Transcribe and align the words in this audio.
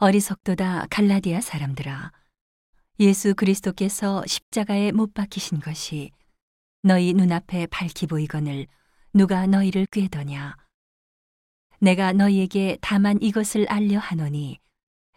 어리석도다 0.00 0.86
갈라디아 0.90 1.40
사람들아 1.40 2.12
예수 3.00 3.34
그리스도께서 3.34 4.22
십자가에 4.28 4.92
못 4.92 5.12
박히신 5.12 5.58
것이 5.58 6.12
너희 6.84 7.12
눈앞에 7.14 7.66
밝히 7.66 8.06
보이거늘 8.06 8.68
누가 9.12 9.48
너희를 9.48 9.86
꾀더냐? 9.90 10.54
내가 11.80 12.12
너희에게 12.12 12.78
다만 12.80 13.20
이것을 13.20 13.66
알려 13.68 13.98
하노니 13.98 14.60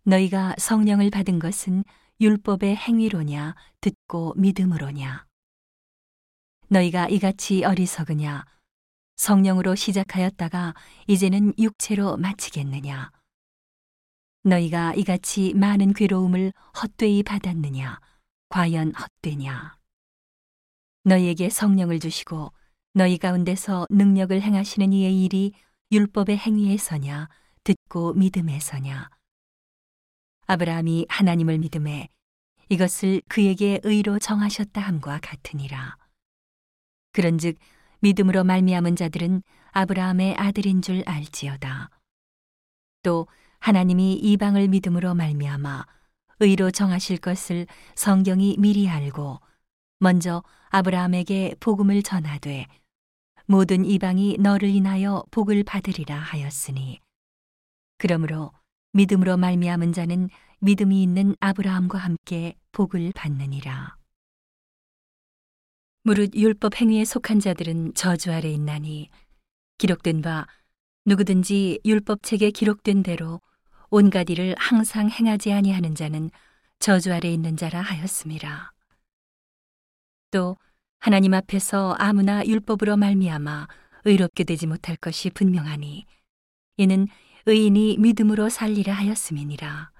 너희가 0.04 0.55
성령을 0.57 1.11
받은 1.11 1.38
것은 1.38 1.84
율법의 2.20 2.75
행위로냐 2.75 3.54
듣고 3.82 4.34
믿음으로냐? 4.36 5.27
너희가 6.70 7.07
이같이 7.07 7.63
어리석으냐? 7.63 8.45
성령으로 9.16 9.75
시작하였다가 9.75 10.73
이제는 11.05 11.54
육체로 11.59 12.18
마치겠느냐 12.18 13.11
너희가 14.43 14.93
이같이 14.95 15.53
많은 15.53 15.93
괴로움을 15.93 16.52
헛되이 16.81 17.23
받았느냐? 17.23 17.99
과연 18.49 18.93
헛되냐? 18.95 19.77
너희에게 21.03 21.49
성령을 21.49 21.99
주시고 21.99 22.52
너희 22.93 23.17
가운데서 23.17 23.88
능력을 23.89 24.41
행하시는 24.41 24.93
이의 24.93 25.23
일이 25.23 25.53
율법의 25.91 26.38
행위에서냐? 26.38 27.30
듣고 27.63 28.13
믿음에서냐? 28.13 29.09
아브라함이 30.47 31.05
하나님을 31.09 31.59
믿음에 31.59 32.09
이것을 32.69 33.21
그에게 33.30 33.80
의로 33.83 34.17
정하셨다 34.17 34.81
함과 34.81 35.19
같으니라. 35.21 35.97
그런즉 37.13 37.58
믿음으로 37.99 38.44
말미암은 38.44 38.95
자들은 38.95 39.44
아브라함의 39.71 40.35
아들인 40.35 40.81
줄 40.81 41.03
알지어다. 41.05 41.89
또 43.03 43.27
하나님이 43.61 44.15
이방을 44.15 44.67
믿음으로 44.70 45.13
말미암아 45.13 45.85
의로 46.39 46.71
정하실 46.71 47.19
것을 47.19 47.67
성경이 47.95 48.55
미리 48.58 48.89
알고 48.89 49.39
먼저 49.99 50.44
아브라함에게 50.69 51.55
복음을 51.59 52.02
전하되 52.02 52.66
모든 53.45 53.86
이방이 53.86 54.38
너를 54.39 54.67
인하여 54.67 55.23
복을 55.30 55.63
받으리라 55.63 56.17
하였으니. 56.17 56.99
그러므로 57.99 58.52
믿음으로 58.94 59.38
말미암은 59.38 59.93
자는 59.93 60.30
믿음이 60.61 61.03
있는 61.03 61.36
아브라함과 61.39 61.99
함께 61.99 62.55
복을 62.71 63.11
받느니라. 63.14 63.95
무릇 66.03 66.33
율법 66.33 66.81
행위에 66.81 67.05
속한 67.05 67.39
자들은 67.39 67.93
저주 67.93 68.31
아래 68.31 68.49
있나니 68.49 69.11
기록된 69.77 70.23
바 70.23 70.47
누구든지 71.05 71.81
율법책에 71.86 72.49
기록된 72.49 73.03
대로 73.03 73.39
온갖 73.94 74.30
일을 74.30 74.56
항상 74.58 75.09
행하지 75.09 75.52
아니하는 75.52 75.95
자는 75.95 76.31
저주 76.80 77.14
아래 77.14 77.30
있는 77.30 77.58
자라 77.58 77.81
하였습니다. 77.81 78.72
또 80.31 80.56
하나님 80.98 81.33
앞에서 81.33 81.98
아무나 82.00 82.45
율법으로 82.45 82.95
말미암아 82.95 83.67
의롭게 84.06 84.45
되지 84.45 84.66
못할 84.66 84.95
것이 84.95 85.30
분명하니 85.30 86.06
이는 86.78 87.06
의인이 87.45 87.98
믿음으로 88.00 88.48
살리라 88.48 88.94
하였음이니라. 88.94 89.92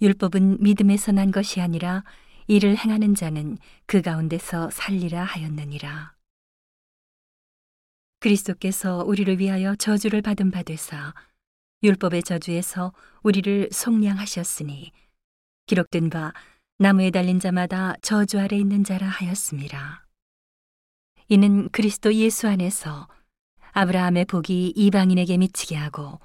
율법은 0.00 0.62
믿음에서 0.62 1.12
난 1.12 1.30
것이 1.30 1.60
아니라 1.60 2.04
이를 2.46 2.74
행하는 2.78 3.14
자는 3.14 3.58
그 3.84 4.00
가운데서 4.00 4.70
살리라 4.70 5.24
하였느니라. 5.24 6.14
그리스도께서 8.20 9.04
우리를 9.04 9.38
위하여 9.40 9.74
저주를 9.76 10.22
받은 10.22 10.50
바 10.52 10.62
되사 10.62 11.12
율법의 11.82 12.22
저주에서 12.22 12.92
우리를 13.22 13.68
속량하셨으니 13.70 14.92
기록된 15.66 16.10
바 16.10 16.32
나무에 16.78 17.10
달린 17.10 17.40
자마다 17.40 17.94
저주 18.02 18.38
아래 18.38 18.56
있는 18.56 18.84
자라 18.84 19.06
하였습니다. 19.06 20.06
이는 21.28 21.68
그리스도 21.70 22.14
예수 22.14 22.48
안에서 22.48 23.08
아브라함의 23.72 24.26
복이 24.26 24.74
이방인에게 24.76 25.36
미치게 25.38 25.76
하고 25.76 26.20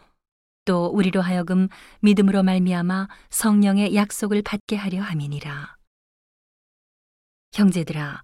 또 0.63 0.85
우리로 0.87 1.21
하여금 1.21 1.67
믿음으로 2.01 2.43
말미암아 2.43 3.07
성령의 3.29 3.95
약속을 3.95 4.41
받게 4.43 4.75
하려 4.75 5.01
함이니라. 5.01 5.75
형제들아 7.53 8.23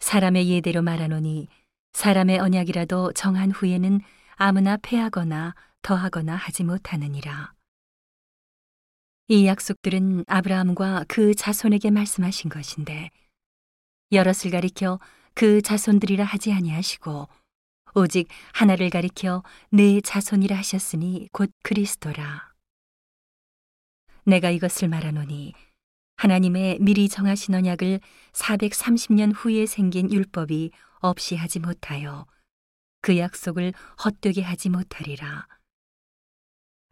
사람의 0.00 0.50
예대로 0.50 0.82
말하노니 0.82 1.48
사람의 1.92 2.38
언약이라도 2.38 3.12
정한 3.12 3.50
후에는 3.50 4.00
아무나 4.34 4.76
패하거나 4.76 5.54
더하거나 5.86 6.34
하지 6.34 6.64
못하느니라. 6.64 7.52
이 9.28 9.46
약속들은 9.46 10.24
아브라함과 10.26 11.04
그 11.06 11.32
자손에게 11.32 11.92
말씀하신 11.92 12.50
것인데 12.50 13.10
여럿을 14.10 14.50
가리켜 14.50 14.98
그 15.34 15.62
자손들이라 15.62 16.24
하지 16.24 16.52
아니하시고 16.52 17.28
오직 17.94 18.26
하나를 18.52 18.90
가리켜 18.90 19.44
내 19.70 20.00
자손이라 20.00 20.56
하셨으니 20.56 21.28
곧 21.30 21.52
그리스도라. 21.62 22.52
내가 24.24 24.50
이것을 24.50 24.88
말하노니 24.88 25.54
하나님의 26.16 26.78
미리 26.80 27.08
정하신 27.08 27.54
언약을 27.54 28.00
430년 28.32 29.32
후에 29.36 29.66
생긴 29.66 30.12
율법이 30.12 30.72
없이 30.98 31.36
하지 31.36 31.60
못하여 31.60 32.26
그 33.02 33.18
약속을 33.18 33.72
헛되게 34.04 34.42
하지 34.42 34.68
못하리라. 34.68 35.46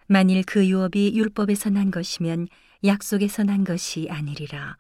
만일 0.06 0.44
그 0.44 0.66
유업이 0.66 1.16
율법에서 1.16 1.70
난 1.70 1.91
것이면 1.91 2.48
약속에서 2.84 3.42
난 3.42 3.65
것이 3.65 4.09
아니리라. 4.10 4.76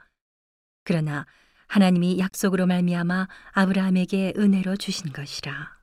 그러나 0.84 1.26
하나님이 1.66 2.18
약속으로 2.18 2.66
말미암아 2.66 3.28
아브라함에게 3.52 4.34
은혜로 4.36 4.76
주신 4.76 5.12
것이라. 5.12 5.78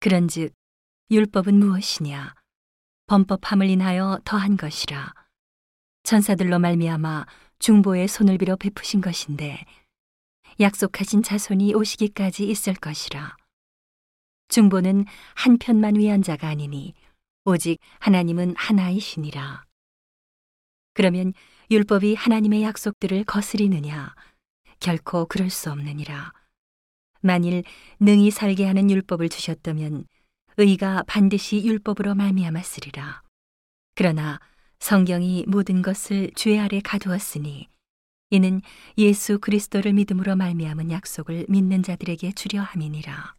그런즉 0.00 0.52
율법은 1.10 1.54
무엇이냐? 1.54 2.34
범법함을 3.06 3.70
인하여 3.70 4.20
더한 4.24 4.56
것이라. 4.56 5.14
천사들로 6.02 6.58
말미암아 6.58 7.26
중보의 7.60 8.08
손을 8.08 8.36
빌어 8.38 8.56
베푸신 8.56 9.00
것인데 9.00 9.64
약속하신 10.58 11.22
자손이 11.22 11.74
오시기까지 11.74 12.48
있을 12.48 12.74
것이라. 12.74 13.36
중보는 14.48 15.04
한 15.34 15.58
편만 15.58 15.96
위한 15.96 16.22
자가 16.22 16.48
아니니 16.48 16.94
오직 17.48 17.78
하나님은 18.00 18.56
하나이시니라. 18.56 19.64
그러면 20.94 21.32
율법이 21.70 22.16
하나님의 22.16 22.64
약속들을 22.64 23.22
거스리느냐? 23.22 24.16
결코 24.80 25.26
그럴 25.26 25.48
수 25.48 25.70
없느니라. 25.70 26.32
만일 27.20 27.62
능히 28.00 28.32
살게 28.32 28.66
하는 28.66 28.90
율법을 28.90 29.28
주셨다면 29.28 30.06
의가 30.56 31.04
반드시 31.06 31.64
율법으로 31.64 32.16
말미암았으리라. 32.16 33.22
그러나 33.94 34.40
성경이 34.80 35.44
모든 35.46 35.82
것을 35.82 36.32
죄 36.34 36.58
아래 36.58 36.80
가두었으니 36.80 37.68
이는 38.30 38.60
예수 38.98 39.38
그리스도를 39.38 39.92
믿음으로 39.92 40.34
말미암은 40.34 40.90
약속을 40.90 41.46
믿는 41.48 41.84
자들에게 41.84 42.32
주려 42.32 42.62
함이니라. 42.62 43.35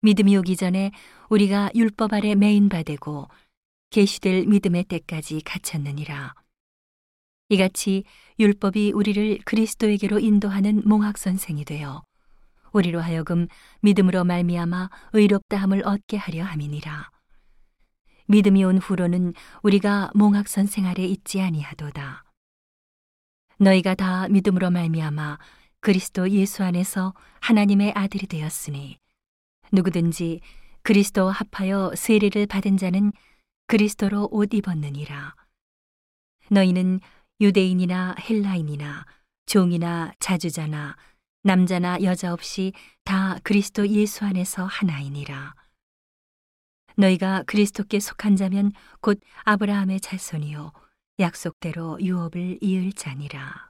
믿음이 0.00 0.36
오기 0.36 0.56
전에 0.56 0.92
우리가 1.28 1.70
율법 1.74 2.12
아래 2.12 2.34
매인 2.36 2.68
바 2.68 2.82
되고 2.82 3.28
계시될 3.90 4.46
믿음의 4.46 4.84
때까지 4.84 5.40
갇혔느니라. 5.40 6.34
이같이 7.48 8.04
율법이 8.38 8.92
우리를 8.92 9.38
그리스도에게로 9.44 10.20
인도하는 10.20 10.82
몽학 10.84 11.18
선생이 11.18 11.64
되어 11.64 12.04
우리로 12.72 13.00
하여금 13.00 13.48
믿음으로 13.80 14.22
말미암아 14.24 14.90
의롭다 15.14 15.56
함을 15.56 15.82
얻게 15.84 16.16
하려 16.16 16.44
함이니라. 16.44 17.10
믿음이 18.26 18.62
온 18.62 18.78
후로는 18.78 19.32
우리가 19.62 20.10
몽학 20.14 20.46
선 20.46 20.66
생활에 20.66 21.04
있지 21.06 21.40
아니하도다. 21.40 22.24
너희가 23.58 23.94
다 23.96 24.28
믿음으로 24.28 24.70
말미암아 24.70 25.38
그리스도 25.80 26.30
예수 26.30 26.62
안에서 26.62 27.14
하나님의 27.40 27.94
아들이 27.96 28.26
되었으니 28.26 28.98
누구든지 29.72 30.40
그리스도와 30.82 31.32
합하여 31.32 31.92
세례를 31.94 32.46
받은 32.46 32.76
자는 32.76 33.12
그리스도로 33.66 34.28
옷 34.30 34.54
입었느니라. 34.54 35.34
너희는 36.50 37.00
유대인이나 37.40 38.16
헬라인이나 38.18 39.04
종이나 39.46 40.12
자주자나 40.20 40.96
남자나 41.42 42.02
여자 42.02 42.32
없이 42.32 42.72
다 43.04 43.38
그리스도 43.42 43.86
예수 43.88 44.24
안에서 44.24 44.64
하나이니라. 44.64 45.54
너희가 46.96 47.44
그리스도께 47.46 48.00
속한 48.00 48.36
자면 48.36 48.72
곧 49.00 49.20
아브라함의 49.44 50.00
자손이요 50.00 50.72
약속대로 51.20 51.98
유업을 52.00 52.58
이을 52.60 52.92
자니라. 52.92 53.67